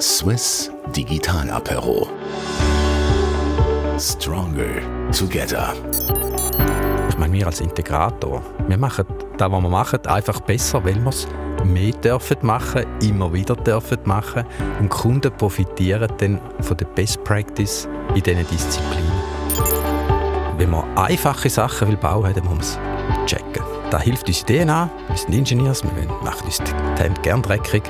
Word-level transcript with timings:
Swiss 0.00 0.70
Digital 0.96 1.50
Apero. 1.50 2.08
Stronger 3.98 4.80
Together. 5.12 5.74
Ich 7.10 7.18
meine, 7.18 7.34
wir 7.34 7.46
als 7.46 7.60
Integrator, 7.60 8.42
wir 8.66 8.78
machen 8.78 9.04
das, 9.36 9.52
was 9.52 9.62
wir 9.62 9.68
machen, 9.68 10.06
einfach 10.06 10.40
besser, 10.40 10.82
weil 10.84 10.94
wir 10.94 11.10
es 11.10 11.28
mehr 11.64 11.92
dürfen 11.92 12.38
machen, 12.40 12.86
immer 13.02 13.30
wieder 13.30 13.54
dürfen 13.56 13.98
machen 14.04 14.46
und 14.78 14.88
Kunden 14.88 15.30
profitieren 15.36 16.10
dann 16.16 16.40
von 16.60 16.78
der 16.78 16.86
Best 16.86 17.22
Practice 17.24 17.86
in 18.14 18.22
diesen 18.22 18.48
Disziplinen. 18.48 19.12
Wenn 20.56 20.70
man 20.70 20.96
einfache 20.96 21.50
Sachen 21.50 21.88
will 21.88 21.98
bauen, 21.98 22.32
dann 22.32 22.44
muss 22.44 22.54
man 22.54 22.60
es 22.60 23.30
checken. 23.30 23.62
Das 23.90 24.02
hilft 24.02 24.28
uns 24.28 24.46
DNA, 24.46 24.88
wir 25.08 25.16
sind 25.16 25.34
Ingenieurs, 25.34 25.82
wir 25.84 26.08
machen 26.22 26.46
uns 26.46 26.56
die 26.56 27.02
Hände 27.02 27.20
gerne 27.20 27.42
dreckig 27.42 27.82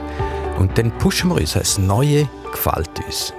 und 0.60 0.76
dann 0.76 0.96
pushen 0.98 1.30
wir 1.30 1.36
uns. 1.36 1.54
Das 1.54 1.78
Neue 1.78 2.28
gefällt 2.52 2.90
uns. 3.04 3.32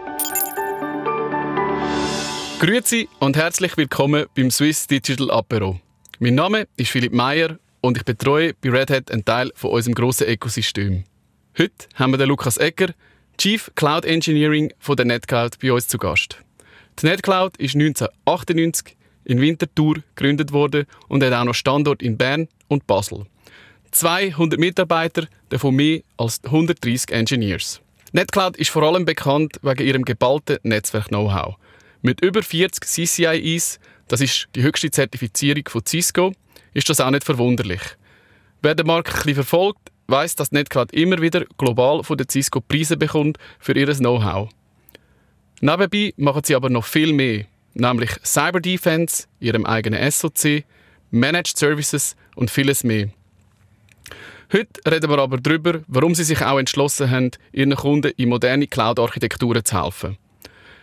Grüezi 2.59 3.07
und 3.19 3.37
herzlich 3.37 3.77
willkommen 3.77 4.25
beim 4.35 4.49
Swiss 4.49 4.87
Digital 4.87 5.29
Apero. 5.29 5.79
Mein 6.19 6.35
Name 6.35 6.67
ist 6.77 6.91
Philipp 6.91 7.13
Meyer 7.13 7.59
und 7.79 7.97
ich 7.97 8.05
betreue 8.05 8.53
bei 8.55 8.71
Red 8.71 8.89
Hat 8.89 9.11
einen 9.11 9.23
Teil 9.23 9.51
von 9.55 9.71
unserem 9.71 9.93
grossen 9.93 10.27
Ökosystem. 10.27 11.03
Heute 11.57 11.87
haben 11.95 12.11
wir 12.11 12.17
den 12.17 12.27
Lukas 12.27 12.57
Egger, 12.57 12.93
Chief 13.37 13.71
Cloud 13.75 14.05
Engineering 14.05 14.73
von 14.79 14.95
der 14.95 15.05
NetCloud, 15.05 15.59
bei 15.59 15.71
uns 15.71 15.87
zu 15.87 15.97
Gast. 15.97 16.37
Die 16.99 17.05
NetCloud 17.05 17.57
ist 17.57 17.75
1998 17.75 18.97
in 19.25 19.39
Winterthur 19.39 19.95
gegründet 20.15 20.53
worden 20.53 20.85
und 21.07 21.23
hat 21.23 21.33
auch 21.33 21.43
noch 21.43 21.55
Standort 21.55 22.01
in 22.01 22.17
Bern 22.17 22.47
und 22.67 22.87
Basel. 22.87 23.25
200 23.91 24.59
Mitarbeiter, 24.59 25.27
davon 25.49 25.75
mehr 25.75 26.01
als 26.17 26.41
130 26.43 27.11
Engineers. 27.11 27.81
NetCloud 28.13 28.57
ist 28.57 28.69
vor 28.69 28.83
allem 28.83 29.05
bekannt 29.05 29.59
wegen 29.61 29.87
ihrem 29.87 30.05
geballten 30.05 30.57
Netzwerk-Know-how. 30.63 31.55
Mit 32.01 32.21
über 32.21 32.43
40 32.43 32.83
CCIEs, 32.83 33.79
das 34.07 34.21
ist 34.21 34.47
die 34.55 34.63
höchste 34.63 34.91
Zertifizierung 34.91 35.63
von 35.67 35.85
Cisco, 35.85 36.33
ist 36.73 36.89
das 36.89 36.99
auch 36.99 37.11
nicht 37.11 37.23
verwunderlich. 37.23 37.81
Wer 38.61 38.75
den 38.75 38.87
Markt 38.87 39.09
ein 39.09 39.15
bisschen 39.15 39.35
verfolgt, 39.35 39.91
weiß, 40.07 40.35
dass 40.35 40.51
NetCloud 40.51 40.91
immer 40.93 41.21
wieder 41.21 41.45
global 41.57 42.03
von 42.03 42.17
der 42.17 42.27
Cisco 42.29 42.59
Preise 42.59 42.97
bekommt 42.97 43.37
für 43.59 43.77
ihr 43.77 43.87
Know-how. 43.95 44.49
Nebenbei 45.61 46.13
machen 46.17 46.43
sie 46.43 46.55
aber 46.55 46.69
noch 46.69 46.85
viel 46.85 47.13
mehr, 47.13 47.45
nämlich 47.73 48.11
Cyber 48.23 48.59
Defense, 48.59 49.25
ihrem 49.39 49.65
eigenen 49.65 50.11
SOC, 50.11 50.63
Managed 51.11 51.57
Services 51.57 52.15
und 52.35 52.49
vieles 52.49 52.83
mehr. 52.83 53.09
Heute 54.53 54.81
reden 54.85 55.09
wir 55.09 55.19
aber 55.19 55.37
darüber, 55.37 55.79
warum 55.87 56.13
sie 56.13 56.25
sich 56.25 56.41
auch 56.43 56.59
entschlossen 56.59 57.09
haben, 57.09 57.31
ihren 57.53 57.73
Kunden 57.73 58.11
in 58.17 58.27
moderne 58.27 58.67
Cloud-Architekturen 58.67 59.63
zu 59.63 59.81
helfen. 59.81 60.17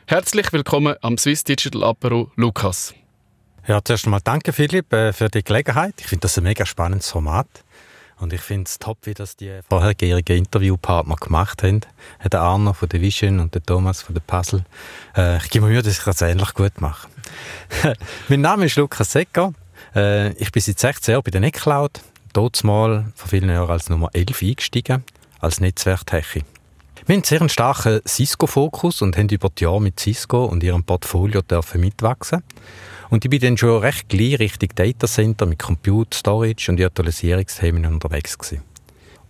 Herzlich 0.07 0.51
willkommen 0.55 0.97
am 1.03 1.19
Swiss 1.19 1.45
Digital 1.45 1.85
Apero, 1.85 2.31
Lukas. 2.37 2.95
Ja, 3.67 3.85
zuerst 3.85 4.07
einmal 4.07 4.23
danke 4.25 4.55
Philipp 4.55 4.91
äh, 4.95 5.13
für 5.13 5.29
die 5.29 5.45
Gelegenheit. 5.45 5.93
Ich 5.99 6.07
finde 6.07 6.23
das 6.23 6.39
ein 6.39 6.45
mega 6.45 6.65
spannendes 6.65 7.11
Format. 7.11 7.47
Und 8.17 8.33
ich 8.33 8.41
finde 8.41 8.69
es 8.69 8.79
top, 8.79 9.01
wie 9.03 9.13
das 9.13 9.37
die 9.37 9.61
vorhergehenden 9.69 10.39
Interviewpartner 10.39 11.17
gemacht 11.17 11.63
haben. 11.63 11.83
Der 12.25 12.41
Arno 12.41 12.73
von 12.73 12.89
der 12.89 13.03
Vision 13.03 13.39
und 13.39 13.55
der 13.55 13.63
Thomas 13.63 14.01
von 14.01 14.15
der 14.15 14.23
Puzzle. 14.23 14.65
Äh, 15.15 15.37
ich 15.37 15.51
gebe 15.51 15.67
mir 15.67 15.73
Mühe, 15.73 15.83
dass 15.83 15.99
ich 15.99 16.05
das 16.05 16.23
ähnlich 16.23 16.55
gut 16.55 16.81
mache. 16.81 17.07
mein 18.29 18.41
Name 18.41 18.65
ist 18.65 18.77
Lukas 18.77 19.13
Secker. 19.13 19.53
Äh, 19.95 20.33
ich 20.43 20.53
bin 20.53 20.63
seit 20.63 20.79
16 20.79 21.13
Jahren 21.13 21.23
bei 21.23 21.31
der 21.31 21.43
NetCloud 21.43 22.01
dort 22.33 22.63
mal 22.65 23.13
vor 23.15 23.29
vielen 23.29 23.51
Jahren 23.51 23.71
als 23.71 23.89
Nummer 23.89 24.11
11 24.13 24.43
eingestiegen, 24.43 25.05
als 25.41 25.61
Netzwerktechie. 25.61 26.45
Wir 27.07 27.17
haben 27.17 27.25
sehr 27.25 27.41
einen 27.41 27.49
starken 27.49 28.01
Cisco-Fokus 28.07 29.03
und 29.03 29.17
haben 29.17 29.29
über 29.29 29.49
die 29.49 29.65
Jahre 29.65 29.81
mit 29.81 29.99
Cisco 29.99 30.45
und 30.45 30.63
ihrem 30.63 30.85
Portfolio 30.85 31.43
dürfen 31.43 31.81
mitwachsen. 31.81 32.43
Und 33.11 33.25
ich 33.25 33.31
bin 33.31 33.41
dann 33.41 33.57
schon 33.57 33.81
recht 33.81 34.09
gleich 34.09 34.39
Richtung 34.39 34.69
Datacenter 34.75 35.47
mit 35.47 35.59
Compute, 35.59 36.17
Storage 36.17 36.71
und 36.71 36.79
Virtualisierungsthemen 36.79 37.87
unterwegs 37.87 38.37
gewesen. 38.37 38.63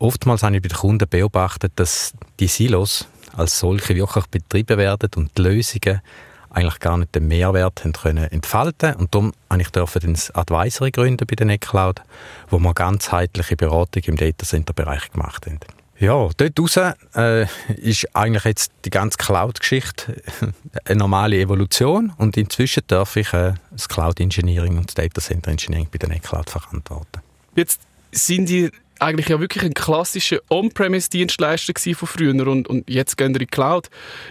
Oftmals 0.00 0.42
habe 0.42 0.56
ich 0.56 0.62
bei 0.62 0.68
den 0.68 0.76
Kunden 0.76 1.08
beobachtet, 1.08 1.72
dass 1.76 2.14
die 2.40 2.48
Silos 2.48 3.06
als 3.36 3.58
solche 3.60 3.94
wirklich 3.94 4.26
betrieben 4.26 4.78
werden 4.78 5.10
und 5.16 5.36
die 5.38 5.42
Lösungen 5.42 6.00
eigentlich 6.58 6.80
gar 6.80 6.98
nicht 6.98 7.14
den 7.14 7.28
Mehrwert 7.28 7.84
haben 7.84 7.92
können 7.92 8.24
entfalten 8.30 8.94
und 8.96 9.14
darum 9.14 9.32
habe 9.48 9.62
ich 9.62 9.70
dürfen 9.70 10.12
das 10.12 10.30
Advisory 10.34 10.90
gründen 10.90 11.26
bei 11.26 11.36
der 11.36 11.46
NetCloud, 11.46 12.02
wo 12.50 12.58
wir 12.58 12.74
ganzheitliche 12.74 13.56
Beratung 13.56 14.02
im 14.04 14.16
Datacenter-Bereich 14.16 15.12
gemacht 15.12 15.46
haben. 15.46 15.60
Ja, 16.00 16.28
dort 16.36 16.60
raus 16.60 16.76
äh, 17.16 17.46
ist 17.76 18.14
eigentlich 18.14 18.44
jetzt 18.44 18.72
die 18.84 18.90
ganze 18.90 19.18
Cloud-Geschichte 19.18 20.22
eine 20.84 20.98
normale 20.98 21.40
Evolution 21.40 22.12
und 22.18 22.36
inzwischen 22.36 22.82
darf 22.86 23.16
ich 23.16 23.32
äh, 23.32 23.54
das 23.70 23.88
Cloud-Engineering 23.88 24.78
und 24.78 24.88
das 24.88 24.94
Datacenter-Engineering 24.94 25.88
bei 25.90 25.98
der 25.98 26.08
NetCloud 26.08 26.50
verantworten. 26.50 27.20
Jetzt 27.56 27.80
sind 28.12 28.48
die 28.48 28.70
eigentlich 29.00 29.28
ja 29.28 29.40
wirklich 29.40 29.64
ein 29.64 29.74
klassischer 29.74 30.38
On-Premise-Dienstleister 30.50 31.72
von 31.94 32.08
früher 32.08 32.46
und, 32.46 32.68
und 32.68 32.88
jetzt 32.88 33.16
gehen 33.16 33.34
wir 33.34 33.40
in 33.40 33.46
die 33.46 33.46
Cloud. 33.46 33.88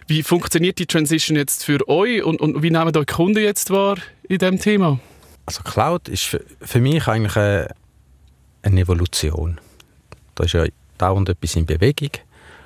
Wie 0.08 0.24
funktioniert 0.24 0.80
die 0.80 0.86
Transition 0.86 1.38
jetzt 1.38 1.64
für 1.66 1.88
euch 1.88 2.24
und, 2.24 2.42
und 2.42 2.62
wie 2.64 2.72
nehmen 2.72 2.96
eure 2.96 3.06
Kunden 3.06 3.44
jetzt 3.44 3.70
wahr 3.72 3.98
in 4.28 4.40
diesem 4.40 4.60
Thema? 4.60 5.00
Also 5.46 5.64
Cloud 5.64 6.10
ist 6.10 6.24
für, 6.24 6.44
für 6.62 6.82
mich 6.82 7.08
eigentlich 7.08 7.36
eine, 7.38 7.70
eine 8.64 8.82
Evolution. 8.82 9.60
Da 10.36 10.44
ist 10.44 10.54
ja 10.54 10.66
dauernd 10.98 11.30
etwas 11.30 11.56
in 11.56 11.66
Bewegung. 11.66 12.12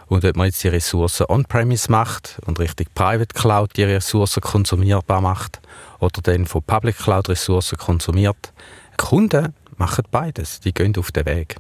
Und 0.08 0.24
wenn 0.24 0.34
man 0.36 0.48
jetzt 0.48 0.62
die 0.64 0.68
Ressourcen 0.68 1.28
on-premise 1.30 1.90
macht 1.90 2.40
und 2.46 2.60
richtig 2.60 2.94
Private 2.94 3.34
Cloud 3.34 3.78
die 3.78 3.84
Ressourcen 3.84 4.42
konsumierbar 4.42 5.22
macht 5.22 5.62
oder 6.00 6.22
dann 6.22 6.46
von 6.46 6.64
Public 6.64 6.98
Cloud 6.98 7.30
Ressourcen 7.30 7.78
konsumiert, 7.78 8.52
Kunden 8.98 9.54
machen 9.78 10.04
beides. 10.12 10.60
Die 10.60 10.74
gehen 10.74 10.94
auf 10.98 11.12
den 11.12 11.26
Weg. 11.26 11.56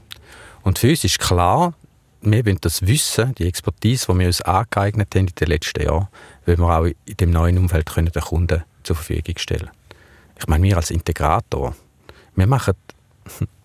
Und 0.63 0.79
für 0.79 0.89
uns 0.89 1.03
ist 1.03 1.19
klar, 1.19 1.73
wir 2.22 2.45
wollen 2.45 2.59
das 2.61 2.85
Wissen, 2.85 3.33
die 3.35 3.47
Expertise, 3.47 4.05
die 4.09 4.19
wir 4.19 4.27
uns 4.27 4.41
angeeignet 4.41 5.16
haben 5.16 5.27
in 5.27 5.35
den 5.35 5.47
letzten 5.47 5.83
Jahren, 5.83 6.07
wollen 6.45 6.59
wir 6.59 6.79
auch 6.79 6.85
in 6.85 7.17
dem 7.19 7.31
neuen 7.31 7.57
Umfeld 7.57 7.88
können 7.88 8.11
den 8.11 8.22
Kunden 8.22 8.63
zur 8.83 8.95
Verfügung 8.95 9.38
stellen. 9.38 9.69
Ich 10.38 10.47
meine, 10.47 10.63
wir 10.63 10.77
als 10.77 10.91
Integrator, 10.91 11.75
wir 12.35 12.47
machen 12.47 12.73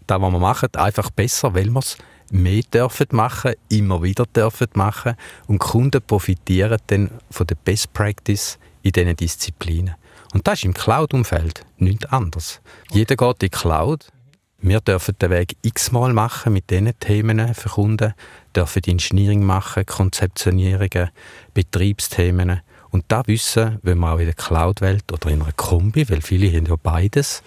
das, 0.06 0.20
was 0.20 0.32
wir 0.32 0.38
machen, 0.38 0.68
einfach 0.74 1.10
besser, 1.10 1.54
weil 1.54 1.70
wir 1.70 1.80
es 1.80 1.98
mehr 2.30 2.62
dürfen 2.62 3.06
machen, 3.12 3.54
immer 3.68 4.02
wieder 4.02 4.24
dürfen 4.26 4.68
machen 4.74 5.16
und 5.46 5.58
Kunden 5.58 6.02
profitieren 6.02 6.78
dann 6.88 7.10
von 7.30 7.46
der 7.46 7.56
Best 7.56 7.92
Practice 7.92 8.58
in 8.82 8.92
diesen 8.92 9.16
Disziplinen. 9.16 9.94
Und 10.32 10.46
das 10.46 10.60
ist 10.60 10.64
im 10.64 10.74
Cloud-Umfeld 10.74 11.64
nichts 11.78 12.06
anderes. 12.06 12.60
Jeder 12.90 13.16
geht 13.16 13.42
in 13.42 13.48
die 13.48 13.48
Cloud, 13.48 14.12
wir 14.58 14.80
dürfen 14.80 15.16
den 15.20 15.30
Weg 15.30 15.56
x-mal 15.62 16.12
machen 16.12 16.52
mit 16.52 16.70
diesen 16.70 16.98
Themen 16.98 17.54
für 17.54 17.68
Kunden, 17.68 18.14
dürfen 18.54 18.82
Engineering 18.84 19.44
machen, 19.44 19.84
Konzeptionierungen, 19.84 21.10
Betriebsthemen. 21.54 22.62
Und 22.90 23.04
da 23.08 23.22
wissen, 23.26 23.78
wenn 23.82 23.98
wir 23.98 24.12
auch 24.12 24.18
in 24.18 24.24
der 24.24 24.34
Cloud-Welt 24.34 25.12
oder 25.12 25.30
in 25.30 25.42
einer 25.42 25.52
Kombi, 25.52 26.08
weil 26.08 26.22
viele 26.22 26.50
haben 26.56 26.66
ja 26.66 26.76
beides, 26.82 27.42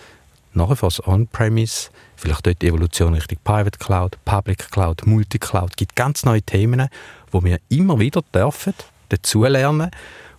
nachher 0.54 0.82
was 0.82 1.06
On-Premise, 1.06 1.90
vielleicht 2.16 2.46
dort 2.46 2.62
die 2.62 2.68
Evolution 2.68 3.14
Richtung 3.14 3.40
Private 3.44 3.80
Cloud, 3.80 4.18
Public 4.26 4.70
Cloud, 4.70 5.08
Multicloud, 5.08 5.78
gibt 5.78 5.96
ganz 5.96 6.26
neue 6.26 6.42
Themen, 6.42 6.90
wo 7.32 7.44
wir 7.44 7.60
immer 7.70 8.00
wieder 8.00 8.22
dürfen 8.34 8.74
dazulernen 9.10 9.90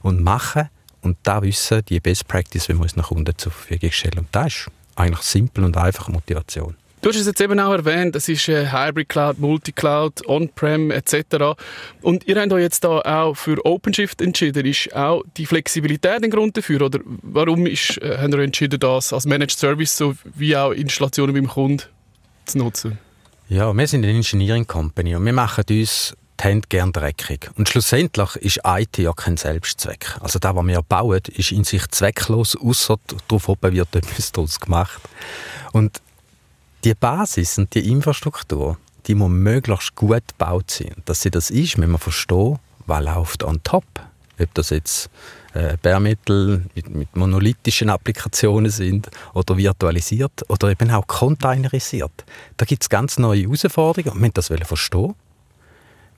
und 0.03 0.23
machen 0.23 0.69
und 1.03 1.17
da 1.23 1.43
wissen, 1.43 1.85
die 1.87 2.01
Best 2.01 2.29
Practice, 2.29 2.69
wenn 2.69 2.77
wir 2.77 2.83
uns 2.83 2.97
nach 2.97 3.09
Kunden 3.09 3.37
zur 3.37 3.53
Verfügung 3.53 3.91
stellen. 3.91 4.19
Und 4.19 4.29
das 4.33 4.47
ist 4.47 4.71
eigentlich 5.01 5.23
simpel 5.23 5.65
und 5.65 5.77
einfache 5.77 6.13
Motivation. 6.13 6.77
Du 7.03 7.09
hast 7.09 7.17
es 7.17 7.27
jetzt 7.27 7.41
eben 7.41 7.59
auch 7.59 7.73
erwähnt, 7.73 8.15
das 8.15 8.29
ist 8.29 8.47
äh, 8.51 8.71
Hybrid 8.71 9.09
Cloud, 9.09 9.39
Multicloud, 9.39 10.29
On-Prem 10.29 10.91
etc. 10.91 11.57
Und 12.03 12.29
ihr 12.29 12.39
habt 12.39 12.53
euch 12.53 12.61
jetzt 12.61 12.85
da 12.85 13.01
auch 13.01 13.35
für 13.35 13.65
OpenShift 13.65 14.21
entschieden. 14.21 14.67
Ist 14.67 14.95
auch 14.95 15.23
die 15.39 15.47
Flexibilität 15.47 16.23
ein 16.23 16.31
Grund 16.31 16.59
dafür? 16.59 16.83
Oder 16.83 17.01
warum 17.23 17.67
ist, 17.67 17.97
äh, 18.03 18.19
habt 18.21 18.35
ihr 18.35 18.41
entschieden, 18.41 18.79
das 18.79 19.15
als 19.15 19.25
Managed 19.25 19.59
Service 19.59 19.97
sowie 19.97 20.55
auch 20.57 20.73
Installationen 20.73 21.35
beim 21.35 21.49
Kunden 21.49 21.85
zu 22.45 22.59
nutzen? 22.59 22.99
Ja, 23.49 23.73
wir 23.73 23.87
sind 23.87 24.05
eine 24.05 24.15
Engineering 24.15 24.67
Company 24.67 25.17
und 25.17 25.25
wir 25.25 25.33
machen 25.33 25.65
uns 25.71 26.15
Hände 26.45 26.69
gerne 26.69 26.93
dreckig. 26.93 27.51
Und 27.57 27.69
schlussendlich 27.69 28.37
ist 28.37 28.61
IT 28.65 28.99
ja 28.99 29.13
kein 29.13 29.37
Selbstzweck. 29.37 30.17
Also 30.21 30.39
das, 30.39 30.55
was 30.55 30.67
wir 30.67 30.83
bauen, 30.83 31.21
ist 31.35 31.53
in 31.53 31.65
sich 31.65 31.87
zwecklos, 31.89 32.57
außer 32.57 32.99
darauf 33.29 33.49
wird 33.49 33.95
etwas 33.95 34.33
daraus 34.33 34.61
gemacht. 34.61 35.01
Und 35.73 36.01
die 36.85 36.95
Basis 36.95 37.59
und 37.59 37.75
die 37.75 37.91
Infrastruktur, 37.91 38.79
die 39.07 39.15
muss 39.15 39.31
möglichst 39.31 39.95
gut 39.95 40.23
gebaut 40.29 40.71
sein. 40.71 40.95
Dass 41.05 41.23
sie 41.23 41.31
das 41.31 41.51
ist, 41.51 41.79
wenn 41.79 41.91
man 41.91 42.01
verstehen, 42.01 42.59
was 42.87 43.05
läuft 43.05 43.45
on 43.45 43.63
top. 43.63 43.85
Ob 44.39 44.55
das 44.55 44.71
jetzt 44.71 45.11
äh, 45.53 45.77
Bärmittel 45.83 46.65
mit, 46.75 46.89
mit, 46.89 47.15
monolithischen 47.15 47.91
Applikationen 47.91 48.71
sind 48.71 49.11
oder 49.35 49.57
virtualisiert 49.57 50.49
oder 50.49 50.71
eben 50.71 50.91
auch 50.91 51.07
containerisiert. 51.07 52.25
Da 52.57 52.65
gibt 52.65 52.83
es 52.83 52.89
ganz 52.89 53.19
neue 53.19 53.43
Herausforderungen 53.43 54.15
und 54.15 54.23
wir 54.23 54.33
müssen 54.43 54.59
das 54.59 54.67
verstehen 54.67 55.15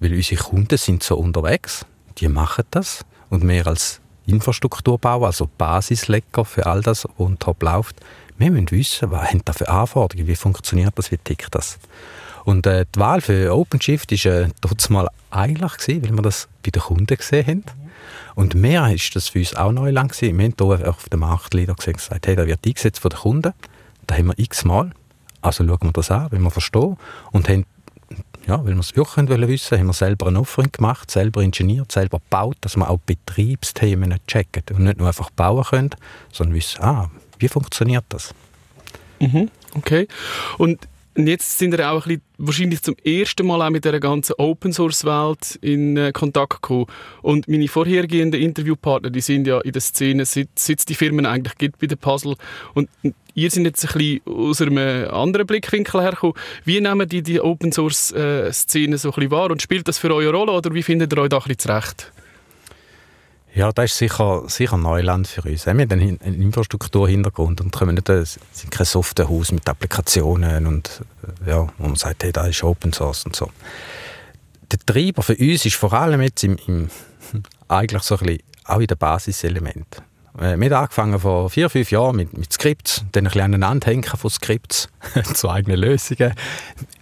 weil 0.03 0.15
unsere 0.15 0.43
Kunden 0.43 0.77
sind 0.77 1.03
so 1.03 1.17
unterwegs. 1.17 1.87
die 2.19 2.29
machen 2.29 2.65
das 2.71 3.05
und 3.31 3.43
mehr 3.43 3.67
als 3.67 4.01
Infrastrukturbau, 4.27 5.25
also 5.25 5.49
Basislecker 5.59 6.45
für 6.45 6.67
all 6.67 6.83
das, 6.83 7.05
was 7.05 7.19
on 7.19 7.39
top 7.39 7.63
läuft, 7.63 7.97
wir 8.39 8.51
müssen 8.51 8.71
wissen, 8.71 9.11
was 9.11 9.29
haben 9.29 9.43
da 9.45 9.53
für 9.53 9.69
Anforderungen, 9.69 10.27
wie 10.27 10.37
funktioniert 10.37 10.93
das, 10.97 11.11
wie 11.11 11.19
tickt 11.19 11.55
das. 11.55 11.79
Und 12.45 12.67
äh, 12.67 12.87
die 12.95 12.99
Wahl 12.99 13.21
für 13.21 13.55
OpenShift 13.55 14.11
war 14.11 14.43
äh, 14.43 14.93
mal 14.93 15.09
eigentlich, 15.31 16.03
weil 16.03 16.13
wir 16.13 16.23
das 16.23 16.49
bei 16.65 16.71
den 16.71 16.83
Kunden 16.83 17.17
gesehen 17.17 17.47
haben. 17.47 17.65
Und 18.35 18.55
mehr 18.55 18.93
ist 18.93 19.15
das 19.15 19.29
für 19.29 19.39
uns 19.39 19.55
auch 19.55 19.71
neu 19.71 19.91
lang 19.91 20.09
gewesen. 20.09 20.39
Wir 20.39 20.47
haben 20.47 20.55
hier 20.59 20.89
auf 20.89 21.09
dem 21.09 21.21
Marktleader 21.21 21.75
gesagt, 21.75 22.27
hey, 22.27 22.35
da 22.35 22.47
wird 22.47 22.67
eingesetzt 22.67 23.01
von 23.01 23.11
den 23.11 23.21
Kunden. 23.21 23.53
Da 24.07 24.17
haben 24.17 24.27
wir 24.27 24.39
x-mal. 24.39 24.91
Also 25.41 25.65
schauen 25.65 25.79
wir 25.83 25.93
das 25.93 26.11
an, 26.11 26.29
wenn 26.31 26.43
wir 26.43 26.51
verstehen. 26.51 26.97
Und 27.31 27.49
haben, 27.49 27.65
ja, 28.47 28.59
weil 28.65 28.75
wir 28.75 28.81
es 28.81 28.97
wirklich 28.97 29.29
wollen 29.29 29.49
haben 29.49 29.87
wir 29.87 29.93
selber 29.93 30.27
ein 30.27 30.37
Offering 30.37 30.73
gemacht, 30.73 31.11
selber 31.11 31.43
ingeniert, 31.43 31.93
selber 31.93 32.19
gebaut, 32.19 32.57
dass 32.61 32.77
wir 32.77 32.91
auch 32.91 32.99
Betriebsthemen 32.99 34.15
checken 34.27 34.63
und 34.73 34.85
nicht 34.85 34.99
nur 34.99 35.09
einfach 35.09 35.31
bauen 35.31 35.65
können, 35.65 35.91
sondern 36.33 36.57
wissen, 36.57 36.83
ah, 36.83 37.11
wie 37.39 37.49
funktioniert 37.49 38.05
das? 38.09 38.35
Mhm, 39.21 39.51
okay. 39.75 40.09
Und 40.59 40.89
jetzt 41.17 41.59
sind 41.59 41.77
wir 41.77 41.91
auch 41.91 42.07
ein 42.07 42.09
bisschen, 42.09 42.23
wahrscheinlich 42.39 42.83
zum 42.83 42.97
ersten 43.05 43.47
Mal 43.47 43.63
auch 43.63 43.71
mit 43.71 43.85
der 43.85 43.99
ganzen 44.01 44.35
Open 44.39 44.73
Source 44.73 45.05
Welt 45.05 45.59
in 45.61 45.97
äh, 45.97 46.13
Kontakt 46.13 46.63
gekommen. 46.63 46.87
Und 47.23 47.49
meine 47.49 47.69
vorhergehenden 47.69 48.41
Interviewpartner, 48.41 49.11
die 49.11 49.21
sind 49.21 49.47
ja 49.47 49.61
in 49.61 49.73
der 49.73 49.83
Szene, 49.83 50.25
seit, 50.25 50.49
seit 50.57 50.81
es 50.81 50.85
die 50.85 50.95
Firmen 50.95 51.27
eigentlich 51.27 51.59
gibt 51.59 51.79
bei 51.79 51.87
der 51.87 51.97
Puzzle. 51.97 52.37
Und 52.75 52.89
ihr 53.35 53.51
seid 53.51 53.65
jetzt 53.65 53.85
ein 53.85 53.99
bisschen 53.99 54.21
aus 54.27 54.61
einem 54.61 55.09
anderen 55.11 55.47
Blickwinkel 55.47 56.03
hergekommen. 56.03 56.37
Wie 56.65 56.81
nehmen 56.81 57.09
die 57.09 57.23
die 57.23 57.41
Open 57.41 57.73
Source 57.73 58.13
äh, 58.13 58.53
Szene 58.53 58.99
so 58.99 59.11
ein 59.11 59.15
bisschen 59.15 59.31
wahr 59.31 59.51
und 59.51 59.63
spielt 59.63 59.89
das 59.89 59.99
für 59.99 60.15
eure 60.15 60.33
Rolle 60.33 60.53
oder 60.53 60.75
wie 60.75 60.83
findet 60.83 61.13
ihr 61.13 61.19
euch 61.19 61.29
da 61.29 61.39
ein 61.39 61.43
bisschen 61.43 61.59
zurecht? 61.59 62.13
Ja, 63.55 63.71
das 63.71 63.93
ist 63.93 63.99
sicher, 63.99 64.45
sicher 64.47 64.79
Neuland 64.79 65.29
für 65.29 65.43
uns. 65.43 65.67
Wir 65.67 65.73
haben 65.73 65.93
einen 65.93 66.19
Infrastrukturhintergrund 66.21 67.61
und 67.61 67.71
können 67.71 67.97
nicht, 67.97 68.09
es 68.09 68.41
sind 68.51 68.71
kein 68.71 68.87
Softwarehaus 68.87 69.53
mit 69.53 69.69
Applikationen 69.69 70.67
und 70.67 71.03
ja, 71.47 71.67
wo 71.77 71.87
man 71.87 71.97
sagt, 71.97 72.25
hey, 72.25 72.33
das 72.33 72.49
ist 72.49 72.65
Open 72.65 72.95
Source 72.95 73.27
und 73.27 73.37
so. 73.37 73.51
Der 74.71 74.79
Treiber 74.79 75.23
für 75.23 75.37
uns 75.37 75.67
ist 75.67 75.75
vor 75.75 75.93
allem 75.93 76.23
jetzt 76.23 76.43
im, 76.45 76.57
im 76.67 76.89
eigentlich 77.69 78.03
so 78.03 78.17
ein 78.17 78.27
bisschen 78.27 78.43
auch 78.65 78.81
in 78.81 78.87
den 78.87 78.97
Basiselementen. 78.97 80.03
Äh, 80.39 80.57
wir 80.57 80.71
haben 80.71 80.85
angefangen 80.85 81.21
vor 81.21 81.51
vier, 81.51 81.69
fünf 81.69 81.91
Jahren 81.91 82.17
mit, 82.17 82.37
mit 82.37 82.51
Skripts, 82.51 83.05
dann 83.13 83.25
ein 83.25 83.33
bisschen 83.33 83.43
aneinander 83.43 83.87
hängen 83.87 84.05
von 84.05 84.31
Skripts 84.31 84.89
zu 85.35 85.51
eigenen 85.51 85.79
Lösungen. 85.79 86.33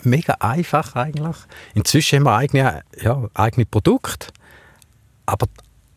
Mega 0.03 0.35
einfach 0.41 0.97
eigentlich. 0.97 1.37
Inzwischen 1.75 2.17
haben 2.17 2.25
wir 2.25 2.35
eigene, 2.35 2.83
ja, 3.01 3.29
eigene 3.35 3.67
Produkte, 3.67 4.33
aber 5.27 5.47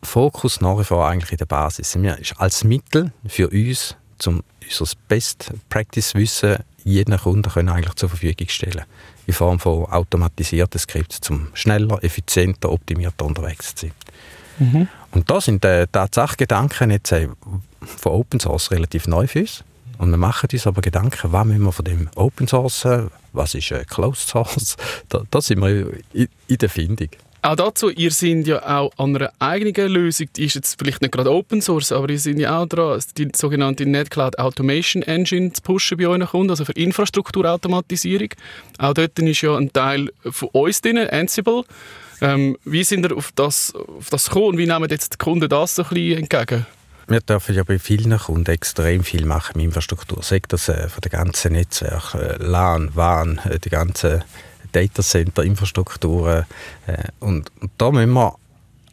Fokus 0.04 0.60
nach 0.60 0.78
wie 0.78 0.84
vor 0.84 1.08
eigentlich 1.08 1.32
in 1.32 1.38
der 1.38 1.46
Basis. 1.46 2.00
Wir 2.00 2.18
ist 2.18 2.38
als 2.38 2.64
Mittel 2.64 3.12
für 3.26 3.48
uns, 3.48 3.96
um 4.26 4.42
unser 4.62 4.94
Best 5.08 5.52
Practice 5.68 6.14
Wissen 6.14 6.58
jeden 6.84 7.18
Kunden 7.18 7.50
können 7.50 7.70
eigentlich 7.70 7.94
zur 7.94 8.08
Verfügung 8.08 8.48
stellen 8.48 8.84
in 9.26 9.32
Form 9.32 9.58
von 9.58 9.86
automatisierten 9.86 10.78
Skripts, 10.78 11.30
um 11.30 11.48
schneller, 11.54 12.02
effizienter, 12.04 12.70
optimierter 12.70 13.24
unterwegs 13.24 13.74
zu 13.74 13.86
sein. 13.86 13.92
Mhm. 14.58 14.88
Und 15.12 15.30
da 15.30 15.40
sind 15.40 15.64
die 15.64 15.84
Tatsache-Gedanken 15.90 16.90
jetzt 16.90 17.12
äh, 17.12 17.28
von 17.80 18.12
Open 18.12 18.40
Source 18.40 18.70
relativ 18.70 19.06
neu 19.06 19.26
für 19.26 19.40
uns. 19.40 19.64
Und 19.98 20.10
wir 20.10 20.16
machen 20.16 20.48
uns 20.52 20.66
aber 20.66 20.82
Gedanken, 20.82 21.32
was 21.32 21.46
müssen 21.46 21.64
wir 21.64 21.72
von 21.72 21.84
dem 21.84 22.10
Open 22.16 22.48
Source, 22.48 22.86
was 23.32 23.54
ist 23.54 23.70
äh, 23.70 23.84
Closed 23.84 24.28
Source, 24.28 24.76
da, 25.08 25.22
da 25.30 25.40
sind 25.40 25.60
wir 25.60 25.88
in, 26.12 26.28
in 26.46 26.58
der 26.58 26.68
Findung. 26.68 27.08
Auch 27.44 27.56
dazu, 27.56 27.90
ihr 27.90 28.10
seid 28.10 28.46
ja 28.46 28.62
auch 28.66 28.90
an 28.96 29.14
einer 29.14 29.30
eigenen 29.38 29.92
Lösung, 29.92 30.28
die 30.34 30.46
ist 30.46 30.54
jetzt 30.54 30.78
vielleicht 30.78 31.02
nicht 31.02 31.12
gerade 31.12 31.30
Open 31.30 31.60
Source, 31.60 31.92
aber 31.92 32.08
ihr 32.08 32.18
seid 32.18 32.38
ja 32.38 32.58
auch 32.58 32.66
dran, 32.66 32.98
die 33.18 33.28
sogenannte 33.36 33.84
NetCloud 33.84 34.38
Automation 34.38 35.02
Engine 35.02 35.52
zu 35.52 35.60
pushen 35.60 35.98
bei 35.98 36.06
euren 36.06 36.26
Kunden, 36.26 36.48
also 36.48 36.64
für 36.64 36.72
Infrastrukturautomatisierung. 36.72 38.30
Auch 38.78 38.94
dort 38.94 39.18
ist 39.18 39.42
ja 39.42 39.54
ein 39.56 39.70
Teil 39.70 40.10
von 40.22 40.48
uns 40.52 40.80
drin, 40.80 40.96
Ansible. 40.96 41.64
Ähm, 42.22 42.56
wie 42.64 42.82
sind 42.82 43.04
ihr 43.04 43.14
auf 43.14 43.30
das, 43.34 43.74
auf 43.74 44.08
das 44.08 44.24
gekommen 44.28 44.46
und 44.46 44.56
wie 44.56 44.66
nehmen 44.66 44.88
jetzt 44.88 45.12
die 45.12 45.18
Kunden 45.18 45.50
das 45.50 45.74
so 45.74 45.82
ein 45.82 45.88
bisschen 45.90 46.20
entgegen? 46.20 46.64
Wir 47.08 47.20
dürfen 47.20 47.54
ja 47.54 47.62
bei 47.62 47.78
vielen 47.78 48.16
Kunden 48.16 48.50
extrem 48.50 49.04
viel 49.04 49.26
machen 49.26 49.52
mit 49.56 49.66
Infrastruktur. 49.66 50.22
Sagt 50.22 50.54
das 50.54 50.70
äh, 50.70 50.88
von 50.88 51.02
den 51.02 51.10
ganzen 51.10 51.52
Netzwerken, 51.52 52.20
äh, 52.20 52.36
LAN, 52.38 52.96
WAN, 52.96 53.38
äh, 53.44 53.58
die 53.58 53.68
ganzen 53.68 54.24
Datacenter, 54.74 55.42
Infrastrukturen. 55.44 56.44
Äh, 56.86 57.04
und, 57.20 57.50
und 57.60 57.70
da 57.78 57.90
müssen 57.90 58.12
wir 58.12 58.36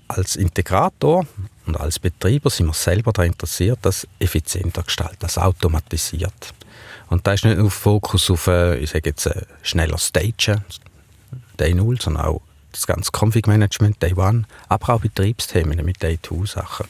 als 0.07 0.35
Integrator 0.35 1.25
und 1.65 1.79
als 1.79 1.99
Betreiber 1.99 2.49
sind 2.49 2.67
wir 2.67 2.73
selber 2.73 3.11
daran 3.13 3.31
interessiert, 3.31 3.79
das 3.81 4.07
effizienter 4.19 4.83
gestalten, 4.83 5.17
das 5.19 5.37
automatisiert. 5.37 6.53
Und 7.09 7.27
da 7.27 7.33
ist 7.33 7.43
nicht 7.43 7.57
nur 7.57 7.71
Fokus 7.71 8.29
auf, 8.29 8.47
äh, 8.47 8.77
ich 8.77 8.91
sage 8.91 9.09
jetzt, 9.09 9.25
äh, 9.25 9.45
schneller 9.61 9.97
Stagen, 9.97 10.63
Day 11.59 11.73
0, 11.73 12.01
sondern 12.01 12.25
auch 12.25 12.41
das 12.71 12.87
ganze 12.87 13.11
Config-Management, 13.11 14.01
Day 14.01 14.13
1, 14.17 14.47
aber 14.69 14.93
auch 14.93 15.01
Betriebsthemen 15.01 15.83
mit 15.85 16.01
Day 16.01 16.17
2-Sachen. 16.23 16.87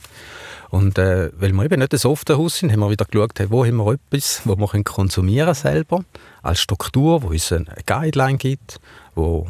Und 0.71 0.97
äh, 0.97 1.29
weil 1.37 1.51
wir 1.51 1.65
eben 1.65 1.79
nicht 1.79 1.91
ein 1.91 1.99
Softwarehaus 1.99 2.57
sind, 2.57 2.71
haben 2.71 2.79
wir 2.79 2.89
wieder 2.89 3.03
geschaut, 3.03 3.37
hey, 3.37 3.47
wo 3.49 3.65
haben 3.65 3.75
wir 3.75 3.91
etwas, 3.91 4.41
wo 4.45 4.55
wir 4.55 4.83
konsumieren 4.83 5.53
selber, 5.53 6.05
als 6.41 6.61
Struktur, 6.61 7.23
wo 7.23 7.33
es 7.33 7.51
eine 7.51 7.65
Guideline 7.85 8.37
gibt, 8.37 8.79
wo, 9.13 9.47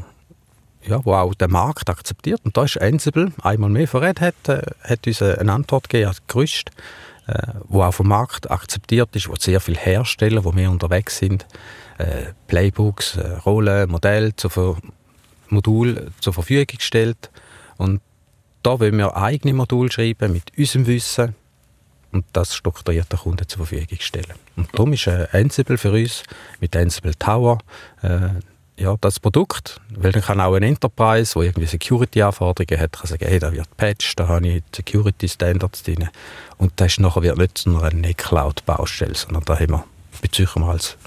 ja, 0.83 0.99
wo 1.05 1.13
auch 1.13 1.35
der 1.35 1.47
Markt 1.47 1.91
akzeptiert. 1.91 2.41
Und 2.43 2.57
da 2.57 2.63
ist 2.63 2.81
Ansible, 2.81 3.31
einmal 3.43 3.69
mehr 3.69 3.87
Red 3.93 4.19
Hat, 4.19 4.49
äh, 4.49 4.63
hat 4.83 5.05
uns 5.05 5.21
eine 5.21 5.53
Antwort 5.53 5.89
gegeben 5.89 6.09
als 6.09 6.25
Gerüst, 6.25 6.71
äh, 7.27 7.33
wo 7.67 7.83
auch 7.83 7.93
vom 7.93 8.07
Markt 8.07 8.49
akzeptiert 8.49 9.15
ist, 9.15 9.29
wo 9.29 9.35
sehr 9.35 9.61
viele 9.61 9.77
Hersteller, 9.77 10.43
wo 10.43 10.55
wir 10.55 10.71
unterwegs 10.71 11.19
sind, 11.19 11.45
äh, 11.99 12.33
Playbooks, 12.47 13.17
äh, 13.17 13.33
Rollen, 13.45 13.91
Modelle, 13.91 14.35
zur 14.35 14.77
Modul 15.49 16.09
zur 16.19 16.33
Verfügung 16.33 16.77
gestellt. 16.77 17.29
Und 17.77 18.01
da 18.63 18.79
wollen 18.79 18.97
wir 18.97 19.15
eigene 19.15 19.53
Module 19.53 19.91
schreiben 19.91 20.33
mit 20.33 20.57
unserem 20.57 20.87
Wissen 20.87 21.35
und 22.11 22.25
das 22.33 22.55
strukturiert 22.55 23.11
der 23.11 23.19
Kunde 23.19 23.47
zur 23.47 23.65
Verfügung 23.65 23.99
stellen. 23.99 24.35
Und 24.55 24.69
darum 24.73 24.93
ist 24.93 25.07
äh, 25.07 25.27
Ansible 25.31 25.77
für 25.77 25.91
uns 25.91 26.23
mit 26.59 26.75
Ansible 26.75 27.15
Tower 27.17 27.59
äh, 28.01 28.29
ja, 28.77 28.95
das 28.99 29.19
Produkt, 29.19 29.79
weil 29.95 30.11
dann 30.11 30.23
kann 30.23 30.41
auch 30.41 30.55
ein 30.55 30.63
Enterprise, 30.63 31.35
wo 31.35 31.43
irgendwie 31.43 31.67
Security-Anforderungen 31.67 32.81
hat, 32.81 32.93
kann 32.93 33.07
sagen, 33.07 33.25
hey, 33.27 33.39
da 33.39 33.51
wird 33.51 33.77
patched, 33.77 34.19
da 34.19 34.27
habe 34.27 34.47
ich 34.47 34.63
Security-Standards 34.75 35.83
drin 35.83 36.09
und 36.57 36.73
das 36.77 36.93
ist 36.93 36.99
nachher 36.99 37.21
wird 37.21 37.37
nicht 37.37 37.67
nur 37.67 37.83
eine 37.83 38.13
Cloud-Baustelle, 38.13 39.15
sondern 39.15 39.43
da 39.45 39.59
haben 39.59 39.71
wir, 39.71 39.83
bezeichnen 40.21 40.65
wir 40.65 40.71
als 40.71 40.97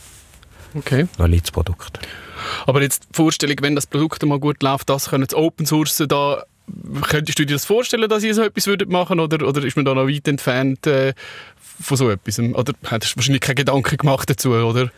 okay. 0.75 1.09
valides 1.17 1.51
Produkt. 1.51 1.99
Aber 2.67 2.83
jetzt 2.83 3.09
die 3.11 3.17
Vorstellung, 3.17 3.57
wenn 3.61 3.75
das 3.75 3.87
Produkt 3.87 4.23
mal 4.25 4.39
gut 4.39 4.63
läuft, 4.63 4.89
das 4.89 5.09
können 5.09 5.27
Sie 5.29 5.37
Open 5.37 5.67
Source 5.67 6.05
da 6.09 6.45
Könntest 7.03 7.39
du 7.39 7.45
dir 7.45 7.55
das 7.55 7.65
vorstellen, 7.65 8.09
dass 8.09 8.23
ihr 8.23 8.35
so 8.35 8.43
etwas 8.43 8.67
würdet 8.67 8.89
machen 8.89 9.21
oder, 9.21 9.47
oder 9.47 9.65
ist 9.65 9.77
man 9.77 9.85
da 9.85 9.95
noch 9.95 10.09
weit 10.09 10.27
entfernt 10.29 10.87
äh, 10.87 11.13
von 11.81 11.97
so 11.97 12.11
etwas? 12.11 12.39
Oder 12.39 12.73
hättest 12.89 13.13
du 13.13 13.17
wahrscheinlich 13.17 13.43
keine 13.43 13.57
Gedanken 13.57 13.97
gemacht 13.97 14.31
dazu, 14.31 14.53
oder? 14.53 14.91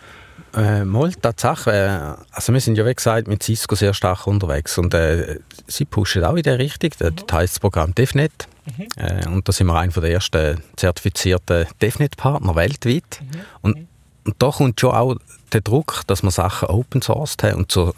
Äh, 0.55 0.85
mal, 0.85 1.13
Tatsache. 1.13 1.73
Äh, 1.73 2.23
also 2.31 2.53
wir 2.53 2.61
sind 2.61 2.79
ja, 2.79 2.87
wie 2.87 2.95
gesagt, 2.95 3.29
mit 3.29 3.43
Cisco 3.43 3.75
sehr 3.75 3.95
stark 3.95 4.27
unterwegs 4.27 4.79
und 4.79 4.95
äh, 4.95 5.41
sie 5.67 5.85
pushen 5.85 6.25
auch 6.25 6.37
in 6.37 6.43
der 6.43 6.59
Richtung. 6.59 6.91
Mhm. 6.99 7.17
Das 7.27 7.37
heisst 7.37 7.55
das 7.55 7.61
Programm 7.61 7.95
DevNet. 7.95 8.49
Mhm. 8.65 8.87
Äh, 8.97 9.29
und 9.29 9.49
da 9.49 9.53
sind 9.53 9.67
wir 9.67 9.79
einer 9.79 9.93
der 9.93 10.11
ersten 10.11 10.63
zertifizierten 10.77 11.67
DevNet-Partner 11.83 12.55
weltweit. 12.55 13.21
Mhm. 13.21 13.41
Und, 13.63 13.89
und 14.25 14.37
da 14.39 14.51
kommt 14.51 14.81
schon 14.81 14.95
auch 14.95 15.17
der 15.53 15.61
Druck, 15.61 16.03
dass 16.07 16.23
man 16.23 16.33
Sachen 16.33 16.69
open 16.69 17.03
sourced 17.03 17.43
hat 17.43 17.55
und 17.55 17.71
zur, 17.71 17.95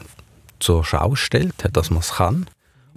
zur 0.58 0.84
Schau 0.84 1.14
stellt, 1.14 1.54
dass 1.72 1.90
man 1.90 2.00
es 2.00 2.14
kann. 2.14 2.46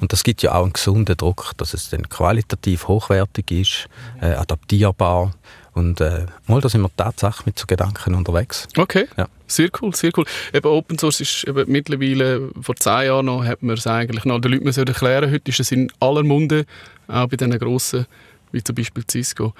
Und 0.01 0.11
das 0.11 0.23
gibt 0.23 0.41
ja 0.41 0.53
auch 0.53 0.63
einen 0.63 0.73
gesunden 0.73 1.15
Druck, 1.15 1.51
dass 1.57 1.73
es 1.73 1.89
dann 1.89 2.09
qualitativ 2.09 2.87
hochwertig 2.87 3.51
ist, 3.51 3.87
äh, 4.19 4.33
adaptierbar. 4.33 5.33
Und 5.73 6.01
äh, 6.01 6.25
mal, 6.47 6.59
da 6.59 6.67
sind 6.67 6.81
wir 6.81 6.89
tatsächlich 6.97 7.45
mit 7.45 7.59
so 7.59 7.65
Gedanken 7.65 8.15
unterwegs. 8.15 8.67
Okay, 8.75 9.07
ja. 9.15 9.27
sehr 9.47 9.69
cool, 9.81 9.95
sehr 9.95 10.11
cool. 10.17 10.25
Eben 10.53 10.67
Open 10.67 10.97
Source 10.97 11.21
ist 11.21 11.45
eben 11.47 11.71
mittlerweile, 11.71 12.49
vor 12.59 12.75
zehn 12.75 13.05
Jahren 13.05 13.27
noch, 13.27 13.45
hat 13.45 13.63
man 13.63 13.77
es 13.77 13.87
eigentlich 13.87 14.25
noch 14.25 14.41
den 14.41 14.51
Leuten 14.51 14.67
erklären 14.67 15.31
Heute 15.31 15.49
ist 15.49 15.59
es 15.61 15.71
in 15.71 15.89
aller 15.99 16.23
Munde, 16.23 16.65
auch 17.07 17.27
bei 17.27 17.37
diesen 17.37 17.57
grossen, 17.57 18.05
wie 18.51 18.63
zum 18.63 18.75
Beispiel 18.75 19.03
Cisco. 19.09 19.53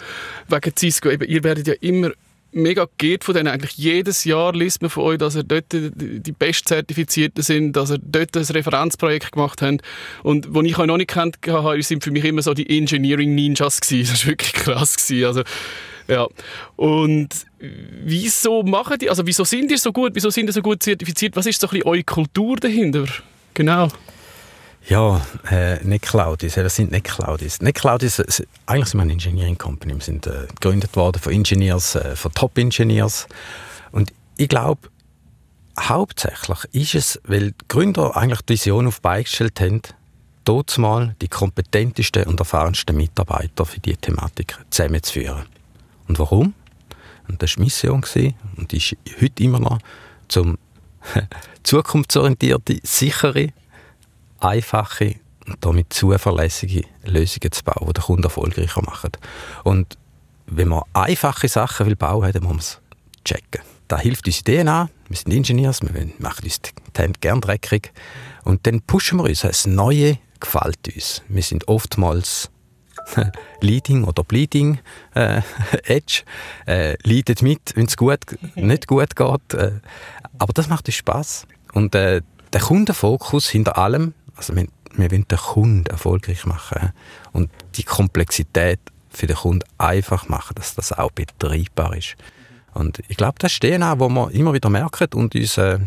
Wegen 0.49 0.73
Cisco, 0.75 1.09
eben, 1.09 1.29
ihr 1.29 1.43
werdet 1.43 1.67
ja 1.67 1.75
immer 1.79 2.11
mega 2.51 2.87
geht 2.97 3.23
von 3.23 3.33
denen. 3.33 3.47
Eigentlich 3.47 3.77
jedes 3.77 4.23
Jahr 4.23 4.53
liest 4.53 4.81
man 4.81 4.89
von 4.89 5.03
euch, 5.03 5.17
dass 5.17 5.35
ihr 5.35 5.43
dort 5.43 5.65
die 5.71 6.31
Bestzertifizierten 6.31 7.43
sind, 7.43 7.75
dass 7.75 7.91
ihr 7.91 7.99
dort 7.99 8.35
ein 8.35 8.43
Referenzprojekt 8.43 9.31
gemacht 9.31 9.61
habt. 9.61 9.81
Und 10.23 10.53
wo 10.53 10.61
ich 10.61 10.77
euch 10.77 10.87
noch 10.87 10.97
nicht 10.97 11.09
kennt 11.09 11.37
habe, 11.47 11.81
sind 11.81 12.03
für 12.03 12.11
mich 12.11 12.25
immer 12.25 12.41
so 12.41 12.53
die 12.53 12.77
Engineering 12.77 13.35
Ninjas 13.35 13.81
gewesen. 13.81 14.01
Das 14.11 14.25
war 14.25 14.31
wirklich 14.31 14.53
krass 14.53 14.97
gewesen. 14.97 15.25
Also, 15.25 15.43
ja. 16.07 16.27
Und 16.75 17.29
wieso 18.03 18.63
machen 18.63 18.97
die, 18.99 19.09
also 19.09 19.25
wieso 19.25 19.43
sind 19.43 19.71
die 19.71 19.77
so 19.77 19.93
gut, 19.93 20.11
wieso 20.15 20.29
sind 20.29 20.47
die 20.47 20.53
so 20.53 20.61
gut 20.61 20.83
zertifiziert? 20.83 21.35
Was 21.35 21.45
ist 21.45 21.61
so 21.61 21.67
ein 21.67 21.71
bisschen 21.71 21.87
eure 21.87 22.03
Kultur 22.03 22.57
dahinter? 22.57 23.05
Genau. 23.53 23.89
Ja, 24.87 25.21
äh, 25.49 25.83
nicht 25.83 26.05
Cloudis. 26.05 26.55
Wir 26.55 26.69
sind 26.69 26.91
nicht 26.91 27.05
Cloudis. 27.05 27.61
Nicht 27.61 27.77
Cloudis, 27.77 28.19
eigentlich 28.65 28.89
sind 28.89 28.99
wir 28.99 29.03
eine 29.03 29.13
Engineering 29.13 29.57
Company. 29.57 29.93
Wir 29.93 30.01
sind 30.01 30.27
äh, 30.27 30.47
gegründet 30.47 30.95
worden 30.95 31.21
von 31.21 31.31
Engineers, 31.31 31.95
äh, 31.95 32.15
von 32.15 32.31
Top-Engineers. 32.33 33.27
Und 33.91 34.11
ich 34.37 34.49
glaube, 34.49 34.89
hauptsächlich 35.79 36.59
ist 36.71 36.95
es, 36.95 37.21
weil 37.25 37.51
die 37.51 37.67
Gründer 37.67 38.17
eigentlich 38.17 38.41
die 38.41 38.53
Vision 38.53 38.87
auf 38.87 39.01
beigestellt 39.01 39.59
haben, 39.61 39.81
dort 40.43 40.77
mal 40.77 41.15
die 41.21 41.27
kompetentesten 41.27 42.23
und 42.23 42.39
erfahrensten 42.39 42.95
Mitarbeiter 42.95 43.65
für 43.65 43.79
diese 43.79 43.97
Thematik 43.97 44.57
zusammenzuführen. 44.71 45.45
Und 46.07 46.17
warum? 46.19 46.53
Und 47.27 47.41
das 47.41 47.51
war 47.51 47.57
die 47.57 47.61
Mission 47.61 48.03
und 48.57 48.73
ist 48.73 48.97
heute 49.21 49.43
immer 49.43 49.59
noch, 49.59 49.79
zum 50.27 50.57
zukunftsorientierte, 51.63 52.79
sichere, 52.83 53.49
einfache 54.41 55.15
und 55.47 55.57
damit 55.61 55.93
zuverlässige 55.93 56.83
Lösungen 57.03 57.51
zu 57.51 57.63
bauen, 57.63 57.87
die 57.87 57.93
den 57.93 58.03
Kunden 58.03 58.23
erfolgreicher 58.23 58.81
machen. 58.81 59.11
Und 59.63 59.97
wenn 60.45 60.67
man 60.67 60.83
einfache 60.93 61.47
Sachen 61.47 61.87
will 61.87 61.95
bauen 61.95 62.23
will, 62.23 62.31
dann 62.31 62.43
muss 62.43 62.51
man 62.51 62.59
es 62.59 62.81
checken. 63.23 63.61
Da 63.87 63.99
hilft 63.99 64.25
uns 64.27 64.43
DNA, 64.43 64.89
wir 65.09 65.17
sind 65.17 65.33
Ingenieurs, 65.33 65.81
wir 65.81 66.09
machen 66.19 66.45
uns 66.45 66.61
die 66.61 66.71
Hände 66.95 67.19
gerne 67.19 67.41
dreckig 67.41 67.91
und 68.43 68.65
dann 68.65 68.81
pushen 68.81 69.17
wir 69.17 69.25
uns. 69.25 69.41
Das 69.41 69.67
Neue 69.67 70.17
gefällt 70.39 70.93
uns. 70.93 71.23
Wir 71.27 71.43
sind 71.43 71.67
oftmals 71.67 72.49
Leading 73.61 74.03
oder 74.03 74.23
Bleeding 74.23 74.79
äh, 75.13 75.41
Edge. 75.83 76.23
Äh, 76.65 76.97
leidet 77.03 77.41
mit, 77.41 77.75
wenn 77.75 77.87
es 77.87 77.97
gut, 77.97 78.19
nicht 78.55 78.87
gut 78.87 79.15
geht. 79.15 79.53
Äh, 79.53 79.79
aber 80.37 80.53
das 80.53 80.69
macht 80.69 80.87
uns 80.87 80.95
Spaß. 80.95 81.47
Und 81.73 81.95
äh, 81.95 82.21
der 82.53 82.61
Kundenfokus 82.61 83.49
hinter 83.49 83.77
allem, 83.77 84.13
also 84.41 84.55
wir, 84.55 84.67
wir 84.93 85.11
wollen 85.11 85.27
den 85.27 85.37
Kunden 85.37 85.85
erfolgreich 85.85 86.45
machen 86.45 86.93
und 87.31 87.51
die 87.75 87.83
Komplexität 87.83 88.79
für 89.09 89.27
den 89.27 89.35
Kunden 89.35 89.67
einfach 89.77 90.27
machen, 90.29 90.55
dass 90.55 90.73
das 90.73 90.91
auch 90.93 91.11
betreibbar 91.11 91.95
ist. 91.95 92.15
Und 92.73 93.01
ich 93.07 93.17
glaube, 93.17 93.35
das 93.37 93.53
ist 93.53 93.61
DNA, 93.61 93.99
wo 93.99 94.09
wir 94.09 94.31
immer 94.31 94.53
wieder 94.53 94.69
merken 94.69 95.07
und 95.13 95.35
uns 95.35 95.57
äh, 95.57 95.79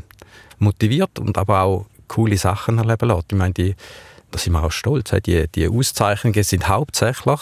motiviert 0.58 1.18
und 1.18 1.36
aber 1.36 1.62
auch 1.62 1.86
coole 2.06 2.36
Sachen 2.36 2.78
erleben 2.78 3.08
lässt. 3.08 3.32
Ich 3.32 3.38
meine, 3.38 3.74
da 4.30 4.38
sind 4.38 4.52
wir 4.52 4.62
auch 4.62 4.70
stolz. 4.70 5.10
Die, 5.24 5.48
die 5.48 5.68
Auszeichnungen 5.68 6.44
sind 6.44 6.68
hauptsächlich, 6.68 7.40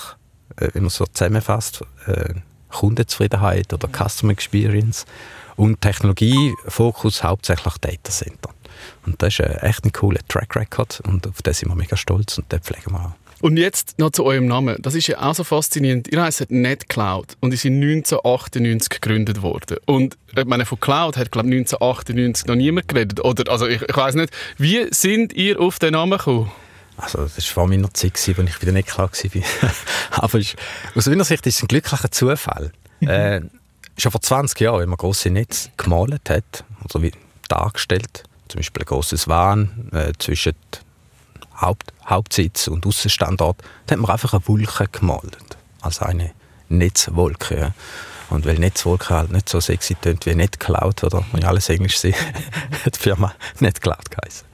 äh, 0.56 0.68
wenn 0.72 0.84
man 0.84 0.90
so 0.90 1.04
zusammenfasst, 1.04 1.84
äh, 2.06 2.34
Kundenzufriedenheit 2.70 3.72
oder 3.74 3.88
Customer 3.88 4.32
Experience 4.32 5.04
und 5.56 5.80
Technologiefokus 5.80 7.22
hauptsächlich 7.22 7.76
Data 7.78 8.10
Center. 8.10 8.50
Und 9.06 9.20
das 9.22 9.34
ist 9.34 9.40
äh, 9.40 9.58
echt 9.60 9.84
ein 9.84 9.92
cooler 9.92 10.20
Track 10.28 10.56
Record 10.56 11.00
und 11.06 11.26
auf 11.26 11.42
den 11.42 11.54
sind 11.54 11.68
wir 11.68 11.74
mega 11.74 11.96
stolz 11.96 12.38
und 12.38 12.50
den 12.52 12.60
pflegen 12.60 12.92
wir 12.92 13.06
auch. 13.06 13.12
Und 13.42 13.56
jetzt 13.56 13.98
noch 13.98 14.10
zu 14.10 14.24
eurem 14.24 14.46
Namen. 14.46 14.76
Das 14.80 14.94
ist 14.94 15.08
ja 15.08 15.20
auch 15.20 15.34
so 15.34 15.42
faszinierend. 15.42 16.06
Ihr 16.06 16.22
heißt 16.22 16.48
NetCloud 16.52 17.36
und 17.40 17.52
ist 17.52 17.66
1998 17.66 18.88
gegründet 18.88 19.42
worden. 19.42 19.78
Und 19.84 20.16
ich 20.36 20.44
meine, 20.44 20.64
von 20.64 20.78
Cloud 20.78 21.16
hat, 21.16 21.32
glaube 21.32 21.48
ich, 21.48 21.54
1998 21.56 22.46
noch 22.46 22.54
niemand 22.54 22.86
geredet. 22.86 23.24
Oder, 23.24 23.50
also 23.50 23.66
ich, 23.66 23.82
ich 23.82 23.96
weiß 23.96 24.14
nicht, 24.14 24.32
wie 24.58 24.86
sind 24.92 25.32
ihr 25.32 25.60
auf 25.60 25.80
den 25.80 25.94
Namen 25.94 26.18
gekommen? 26.18 26.52
Also 26.96 27.18
das 27.18 27.36
war 27.38 27.42
vor 27.42 27.66
meiner 27.66 27.92
Zeit, 27.92 28.12
als 28.14 28.28
ich 28.28 28.36
bei 28.36 28.64
der 28.64 28.74
NetCloud 28.74 29.10
war. 29.12 29.70
Aber 30.12 30.38
ist, 30.38 30.54
aus 30.94 31.06
meiner 31.06 31.24
Sicht 31.24 31.44
ist 31.44 31.56
es 31.56 31.62
ein 31.62 31.68
glücklicher 31.68 32.12
Zufall. 32.12 32.70
äh, 33.00 33.40
schon 33.98 34.12
vor 34.12 34.20
20 34.20 34.60
Jahren, 34.60 34.80
wenn 34.82 34.88
man 34.88 34.98
grosse 34.98 35.30
Netze 35.30 35.70
gemalt 35.76 36.30
hat, 36.30 36.64
also 36.84 37.02
wie 37.02 37.10
dargestellt, 37.48 38.22
zum 38.52 38.58
Beispiel 38.58 38.82
ein 38.82 38.86
grosses 38.86 39.28
Wahn 39.28 39.88
äh, 39.92 40.12
zwischen 40.18 40.52
Haupt, 41.58 41.94
Hauptsitz 42.04 42.68
und 42.68 42.84
Außenstandort, 42.86 43.62
da 43.86 43.92
hat 43.92 44.00
man 44.00 44.10
einfach 44.10 44.34
eine 44.34 44.46
Wolke 44.46 44.88
gemalt. 44.92 45.38
Also 45.80 46.04
eine 46.04 46.32
Netzwolke. 46.68 47.58
Ja. 47.58 47.74
Und 48.28 48.44
weil 48.44 48.58
Netzwolke 48.58 49.14
halt 49.14 49.32
nicht 49.32 49.48
so 49.48 49.58
sexy 49.58 49.94
tönt 49.94 50.26
wie 50.26 50.34
NetCloud, 50.34 51.02
oder? 51.04 51.24
Wenn 51.32 51.40
ich 51.40 51.46
alles 51.46 51.70
Englisch 51.70 51.98
sehe, 51.98 52.14
hat 52.84 52.94
die 52.94 53.00
Firma 53.00 53.34
NetCloud 53.60 54.10
geheißen. 54.10 54.46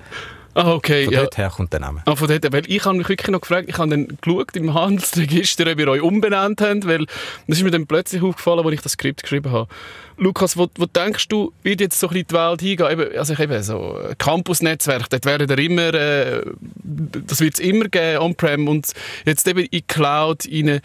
Ah, 0.59 0.73
okay. 0.73 1.05
Von 1.05 1.15
ja. 1.15 1.21
dort 1.21 1.38
her 1.38 1.53
kommt 1.55 1.73
der 1.73 1.79
Name. 1.79 2.03
Ah, 2.05 2.17
von 2.17 2.27
dort, 2.27 2.53
weil 2.53 2.65
ich 2.67 2.85
habe 2.85 2.99
mich 2.99 3.09
wirklich 3.09 3.31
noch 3.31 3.41
gefragt, 3.41 3.69
ich 3.69 3.79
habe 3.79 3.91
dann 3.91 4.09
geschaut 4.21 4.57
im 4.57 4.75
Handelsregister, 4.75 5.71
ob 5.71 5.79
ihr 5.79 5.87
euch 5.87 6.03
umbenannt 6.03 6.61
habt, 6.61 6.85
weil 6.85 7.07
das 7.47 7.59
ist 7.59 7.62
mir 7.62 7.71
dann 7.71 7.87
plötzlich 7.87 8.23
aufgefallen, 8.23 8.67
als 8.67 8.75
ich 8.75 8.81
das 8.81 8.93
Skript 8.93 9.23
geschrieben 9.23 9.53
habe. 9.53 9.69
Lukas, 10.17 10.57
wo, 10.57 10.67
wo 10.77 10.87
denkst 10.87 11.29
du, 11.29 11.53
wird 11.62 11.81
jetzt 11.81 12.00
so 12.00 12.09
ein 12.09 12.15
bisschen 12.15 12.27
die 12.27 12.35
Welt 12.35 12.61
hingehen? 12.61 12.91
Eben, 12.91 13.17
also 13.17 13.35
ich 13.35 13.38
eben 13.38 13.62
so 13.62 14.00
Campus-Netzwerk, 14.19 15.09
dort 15.09 15.25
werden 15.27 15.49
ihr 15.49 15.59
immer, 15.59 15.95
äh, 15.95 16.43
das 16.75 17.41
wird 17.41 17.55
es 17.55 17.61
immer 17.61 17.85
geben, 17.85 18.19
on-prem 18.19 18.67
und 18.67 18.93
jetzt 19.27 19.47
eben 19.47 19.61
in 19.61 19.87
Cloud 19.87 20.45
rein. 20.50 20.81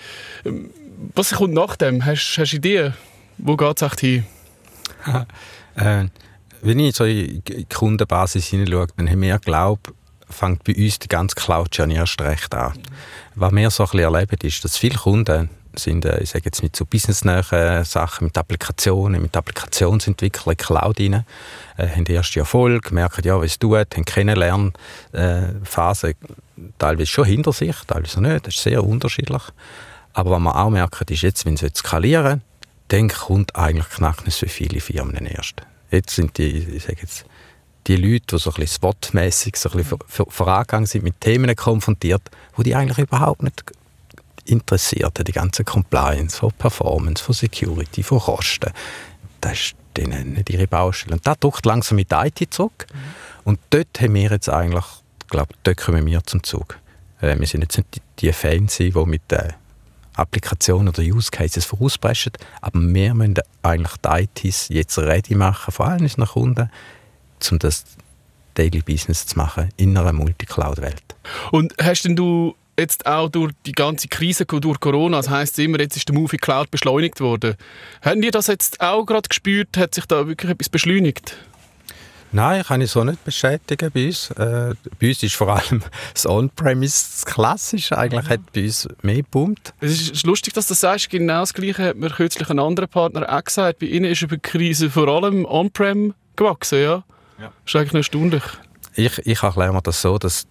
Was 1.15 1.31
kommt 1.31 1.55
nach 1.55 1.77
dem? 1.77 2.05
Hast 2.05 2.37
du 2.37 2.55
Ideen? 2.55 2.93
Wo 3.39 3.57
geht 3.57 3.81
es 3.81 3.81
echt 3.81 3.99
hin? 4.01 4.25
äh, 5.75 6.05
wenn 6.63 6.79
ich 6.79 6.95
so 6.95 7.03
in 7.03 7.43
die 7.43 7.65
Kundenbasis 7.65 8.47
hineinschaue, 8.47 8.87
dann 8.95 9.09
haben 9.09 9.21
wir 9.21 9.37
geglaubt, 9.37 9.91
fängt 10.29 10.63
bei 10.63 10.73
uns 10.75 10.99
die 10.99 11.09
ganze 11.09 11.35
Cloud-Journey 11.35 11.95
erst 11.95 12.21
recht 12.21 12.55
an. 12.55 12.73
Was 13.35 13.53
wir 13.53 13.69
so 13.69 13.85
ein 13.85 13.99
erleben, 13.99 14.37
ist, 14.41 14.63
dass 14.63 14.77
viele 14.77 14.97
Kunden 14.97 15.49
sind, 15.75 16.05
äh, 16.05 16.21
ich 16.21 16.29
sage 16.29 16.45
jetzt 16.45 16.63
mit 16.63 16.75
so 16.75 16.85
businessnahen 16.85 17.83
Sachen, 17.83 18.25
mit 18.25 18.37
Applikationen, 18.37 19.21
mit 19.21 19.35
Applikationsentwicklung, 19.35 20.55
Cloud 20.55 20.99
rein, 20.99 21.25
äh, 21.77 21.87
haben 21.87 22.05
erste 22.05 22.39
Erfolg, 22.39 22.91
merken, 22.91 23.25
ja, 23.25 23.37
was 23.37 23.51
es 23.51 23.59
tut, 23.59 23.95
haben 23.95 24.05
Kennenlernphase 24.05 26.09
äh, 26.09 26.15
teilweise 26.77 27.07
schon 27.07 27.25
hinter 27.25 27.51
sich, 27.51 27.75
teilweise 27.87 28.21
nicht, 28.21 28.47
das 28.47 28.55
ist 28.55 28.63
sehr 28.63 28.83
unterschiedlich. 28.83 29.41
Aber 30.13 30.31
was 30.31 30.39
man 30.39 30.53
auch 30.53 30.69
merkt, 30.69 31.11
ist 31.11 31.23
jetzt, 31.23 31.45
wenn 31.45 31.57
sie 31.57 31.65
jetzt 31.65 31.79
skalieren, 31.79 32.41
dann 32.89 33.09
kommt 33.09 33.55
eigentlich 33.55 33.89
knackend 33.89 34.31
so 34.31 34.47
viele 34.47 34.79
Firmen 34.79 35.25
erst. 35.25 35.63
Jetzt 35.93 36.15
sind 36.15 36.37
die, 36.37 36.57
ich 36.57 36.83
sage 36.83 36.97
jetzt, 37.01 37.25
die 37.85 37.97
Leute, 37.97 38.25
die 38.31 38.37
so 38.37 38.49
ein 38.49 38.55
bisschen 38.55 38.75
spotmässig 38.75 39.57
so 39.57 39.69
ein 39.69 39.77
bisschen 39.77 39.99
vorangegangen 40.07 40.87
sind, 40.87 41.03
mit 41.03 41.19
Themen 41.21 41.55
konfrontiert, 41.55 42.23
wo 42.55 42.63
die 42.63 42.73
eigentlich 42.73 42.97
überhaupt 42.97 43.43
nicht 43.43 43.63
interessiert, 44.45 45.25
die 45.25 45.31
ganze 45.31 45.63
Compliance, 45.63 46.37
von 46.37 46.51
Performance, 46.53 47.23
von 47.23 47.35
Security, 47.35 48.01
von 48.03 48.19
Kosten. 48.19 48.71
Das 49.39 49.53
ist 49.53 49.75
denen 49.95 50.33
nicht 50.33 50.49
ihre 50.49 50.67
Baustelle. 50.67 51.15
Und 51.15 51.27
da 51.27 51.35
drückt 51.35 51.65
langsam 51.65 51.97
mit 51.97 52.11
der 52.11 52.25
IT 52.25 52.53
zurück. 52.53 52.87
Mhm. 52.91 52.97
Und 53.43 53.59
dort 53.69 54.01
haben 54.01 54.15
wir 54.15 54.31
jetzt 54.31 54.49
eigentlich, 54.49 54.85
ich 55.21 55.29
glaube, 55.29 55.53
dort 55.63 55.77
kommen 55.77 56.05
wir 56.05 56.23
zum 56.25 56.43
Zug. 56.43 56.79
Äh, 57.21 57.37
wir 57.39 57.45
sind 57.45 57.61
jetzt 57.61 57.77
nicht 57.77 57.95
die, 57.95 58.01
die 58.19 58.33
Fans, 58.33 58.77
die 58.77 58.91
mit 58.91 59.29
den 59.29 59.53
Applikationen 60.15 60.89
oder 60.89 61.01
Use 61.01 61.31
Cases 61.31 61.65
vorauspreschen, 61.65 62.33
aber 62.61 62.79
wir 62.79 63.13
müssen 63.13 63.35
eigentlich 63.61 63.93
die 63.97 64.47
ITs 64.47 64.69
jetzt 64.69 64.97
ready 64.97 65.35
machen, 65.35 65.71
vor 65.71 65.87
allem 65.87 66.01
unseren 66.01 66.25
Kunden, 66.25 66.69
um 67.51 67.59
das 67.59 67.85
Daily 68.53 68.81
Business 68.81 69.25
zu 69.25 69.37
machen 69.37 69.69
in 69.77 69.97
einer 69.97 70.13
Multicloud-Welt. 70.13 71.03
Und 71.51 71.73
hast 71.81 72.03
denn 72.03 72.15
du 72.15 72.55
jetzt 72.77 73.05
auch 73.05 73.29
durch 73.29 73.53
die 73.65 73.71
ganze 73.71 74.07
Krise 74.07 74.45
durch 74.45 74.79
Corona, 74.79 75.17
das 75.17 75.29
heisst 75.29 75.59
immer, 75.59 75.79
jetzt 75.79 75.97
ist 75.97 76.07
der 76.07 76.15
Movie 76.15 76.37
Cloud 76.37 76.71
beschleunigt 76.71 77.19
worden. 77.19 77.55
Haben 78.01 78.21
die 78.21 78.31
das 78.31 78.47
jetzt 78.47 78.81
auch 78.81 79.05
gerade 79.05 79.27
gespürt? 79.27 79.77
Hat 79.77 79.95
sich 79.95 80.05
da 80.05 80.27
wirklich 80.27 80.51
etwas 80.51 80.69
beschleunigt? 80.69 81.35
Nein, 82.33 82.63
kann 82.63 82.81
ich 82.81 82.89
so 82.89 83.03
nicht 83.03 83.23
bestätigen 83.23 83.91
bei 83.93 84.07
uns. 84.07 84.31
Äh, 84.31 84.73
bei 84.99 85.09
uns 85.09 85.21
ist 85.21 85.35
vor 85.35 85.49
allem 85.49 85.83
das 86.13 86.25
On-Premise 86.25 87.05
das 87.13 87.25
Klassische. 87.25 87.95
Eigentlich 87.95 88.27
hat 88.27 88.51
bei 88.51 88.63
uns 88.63 88.89
mehr 89.03 89.17
geboomt. 89.17 89.73
Es 89.79 90.09
ist 90.09 90.25
lustig, 90.25 90.53
dass 90.53 90.65
du 90.65 90.71
das 90.71 90.81
sagst. 90.81 91.11
Genau 91.11 91.41
das 91.41 91.53
Gleiche 91.53 91.83
hat 91.83 91.95
mir 91.95 92.09
kürzlich 92.09 92.49
ein 92.49 92.57
anderer 92.57 92.87
Partner 92.87 93.31
auch 93.31 93.43
gesagt. 93.43 93.79
Bei 93.79 93.85
ihnen 93.85 94.05
ist 94.05 94.23
über 94.23 94.37
die 94.37 94.41
Krise 94.41 94.89
vor 94.89 95.07
allem 95.07 95.45
On-Prem 95.45 96.15
gewachsen. 96.35 96.79
Ja? 96.79 97.03
ja. 97.39 97.51
Das 97.53 97.53
ist 97.67 97.75
eigentlich 97.75 97.93
erstaunlich. 97.93 98.43
Ich, 98.95 99.19
ich 99.19 99.43
erkläre 99.43 99.71
mir 99.71 99.81
das 99.83 100.01
so, 100.01 100.17
dass 100.17 100.47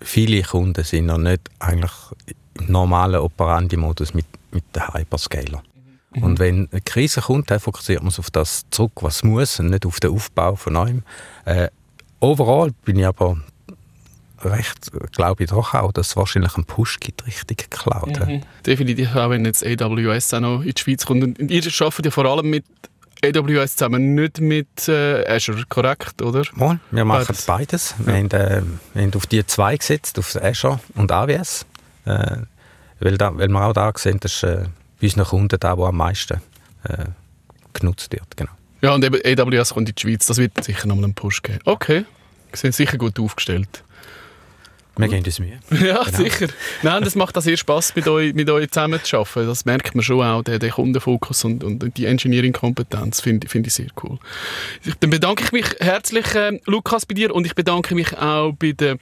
viele 0.00 0.42
Kunden 0.42 0.84
sind 0.84 1.06
noch 1.06 1.18
nicht 1.18 1.42
eigentlich 1.58 1.92
im 2.56 2.72
normalen 2.72 3.20
Operandi-Modus 3.20 4.14
mit, 4.14 4.26
mit 4.52 4.64
den 4.74 4.94
Hyperscaler. 4.94 5.62
Mhm. 6.16 6.22
Und 6.22 6.38
wenn 6.38 6.68
eine 6.70 6.80
Krise 6.80 7.20
kommt, 7.20 7.50
dann 7.50 7.60
fokussiert 7.60 8.02
man 8.02 8.10
sich 8.10 8.18
auf 8.18 8.30
das 8.30 8.64
zurück, 8.70 8.92
was 8.96 9.22
muss, 9.22 9.60
und 9.60 9.70
nicht 9.70 9.86
auf 9.86 10.00
den 10.00 10.10
Aufbau 10.10 10.56
von 10.56 10.72
neuem. 10.72 11.02
Äh, 11.44 11.68
overall 12.20 12.72
bin 12.84 12.98
ich 12.98 13.06
aber 13.06 13.38
recht, 14.42 14.90
glaube 15.12 15.44
ich 15.44 15.50
doch 15.50 15.74
auch, 15.74 15.92
dass 15.92 16.08
es 16.08 16.16
wahrscheinlich 16.16 16.54
einen 16.56 16.64
Push 16.64 17.00
gibt, 17.00 17.26
richtig 17.26 17.70
Cloud. 17.70 18.26
Mhm. 18.26 18.42
Definitiv, 18.64 19.14
auch 19.14 19.30
wenn 19.30 19.44
jetzt 19.44 19.64
AWS 19.64 20.34
auch 20.34 20.40
noch 20.40 20.62
in 20.62 20.72
die 20.72 20.80
Schweiz 20.80 21.04
kommt. 21.06 21.22
Und 21.24 21.50
ihr 21.50 21.62
arbeitet 21.80 22.06
ja 22.06 22.10
vor 22.10 22.24
allem 22.24 22.50
mit 22.50 22.64
AWS 23.24 23.76
zusammen, 23.76 24.14
nicht 24.14 24.40
mit 24.40 24.88
äh, 24.88 25.26
Azure, 25.26 25.64
korrekt, 25.68 26.20
oder? 26.22 26.42
Mal, 26.54 26.80
wir 26.90 27.04
machen 27.04 27.26
beides. 27.26 27.46
beides. 27.46 27.94
Ja. 27.98 28.06
Wir, 28.06 28.14
haben, 28.14 28.30
äh, 28.30 28.62
wir 28.94 29.02
haben 29.02 29.14
auf 29.14 29.26
die 29.26 29.46
zwei 29.46 29.76
gesetzt, 29.76 30.18
auf 30.18 30.36
Azure 30.36 30.80
und 30.94 31.10
AWS. 31.10 31.66
Äh, 32.04 32.36
weil, 33.00 33.18
da, 33.18 33.36
weil 33.36 33.48
wir 33.48 33.62
auch 33.62 33.72
da 33.72 33.92
sehen, 33.96 34.20
dass 34.20 34.42
äh, 34.42 34.64
bei 35.00 35.06
unseren 35.06 35.24
Kunden 35.24 35.60
da, 35.60 35.76
wo 35.76 35.86
am 35.86 35.96
meisten 35.96 36.40
äh, 36.84 37.04
genutzt 37.72 38.12
wird. 38.12 38.36
Genau. 38.36 38.52
Ja, 38.82 38.94
und 38.94 39.04
eben 39.04 39.16
AWS 39.16 39.74
kommt 39.74 39.88
in 39.88 39.94
die 39.94 40.00
Schweiz, 40.00 40.26
das 40.26 40.38
wird 40.38 40.62
sicher 40.62 40.86
noch 40.86 40.96
einen 40.96 41.14
Push 41.14 41.42
geben. 41.42 41.60
Okay, 41.64 42.04
Sie 42.52 42.60
sind 42.60 42.74
sicher 42.74 42.98
gut 42.98 43.18
aufgestellt. 43.18 43.82
Wir 44.98 45.08
gehen 45.08 45.24
uns 45.24 45.38
Mühe. 45.38 45.58
Ja, 45.86 46.02
genau. 46.04 46.16
sicher. 46.16 46.46
Nein, 46.82 47.04
das 47.04 47.14
macht 47.16 47.36
auch 47.36 47.42
sehr 47.42 47.58
Spass, 47.58 47.94
mit 47.94 48.08
euch, 48.08 48.32
mit 48.32 48.48
euch 48.48 48.70
zusammen 48.70 48.98
zu 49.02 49.18
arbeiten. 49.18 49.46
Das 49.46 49.66
merkt 49.66 49.94
man 49.94 50.02
schon 50.02 50.24
auch, 50.24 50.42
der, 50.42 50.58
der 50.58 50.70
Kundenfokus 50.70 51.44
und, 51.44 51.62
und 51.62 51.96
die 51.98 52.06
Engineering-Kompetenz 52.06 53.20
finde 53.20 53.46
find 53.46 53.66
ich 53.66 53.74
sehr 53.74 53.88
cool. 54.02 54.18
Dann 55.00 55.10
bedanke 55.10 55.44
ich 55.44 55.52
mich 55.52 55.66
herzlich, 55.80 56.34
äh, 56.34 56.60
Lukas, 56.64 57.04
bei 57.04 57.14
dir 57.14 57.34
und 57.34 57.44
ich 57.44 57.54
bedanke 57.54 57.94
mich 57.94 58.16
auch 58.16 58.52
bei 58.52 58.72
der 58.72 58.96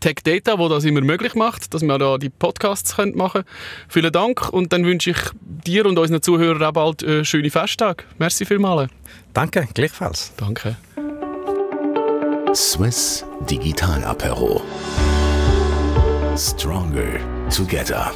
Tech 0.00 0.16
Data, 0.24 0.58
wo 0.58 0.68
das 0.68 0.84
immer 0.84 1.00
möglich 1.00 1.34
macht, 1.34 1.72
dass 1.72 1.82
wir 1.82 1.98
da 1.98 2.18
die 2.18 2.28
Podcasts 2.28 2.96
machen 2.98 3.14
können. 3.14 3.44
Vielen 3.88 4.12
Dank 4.12 4.52
und 4.52 4.72
dann 4.72 4.84
wünsche 4.84 5.10
ich 5.10 5.18
dir 5.40 5.86
und 5.86 5.98
unseren 5.98 6.22
Zuhörern 6.22 6.62
auch 6.62 6.72
bald 6.72 7.02
äh, 7.02 7.24
schöne 7.24 7.50
Festtage. 7.50 8.04
Merci 8.18 8.44
vielmals. 8.44 8.90
Danke, 9.32 9.68
gleichfalls. 9.74 10.32
Danke. 10.36 10.76
Swiss 12.54 13.24
Digital 13.48 14.04
Apero. 14.04 14.62
Stronger 16.36 17.20
together. 17.50 18.12